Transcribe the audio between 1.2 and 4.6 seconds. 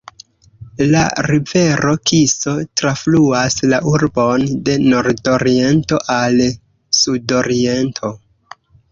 rivero Kiso trafluas la urbon